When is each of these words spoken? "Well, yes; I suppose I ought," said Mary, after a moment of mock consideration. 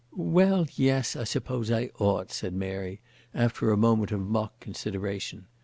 "Well, 0.15 0.65
yes; 0.73 1.15
I 1.15 1.25
suppose 1.25 1.69
I 1.69 1.91
ought," 1.99 2.31
said 2.31 2.55
Mary, 2.55 3.01
after 3.35 3.69
a 3.69 3.77
moment 3.77 4.11
of 4.11 4.21
mock 4.21 4.59
consideration. 4.59 5.45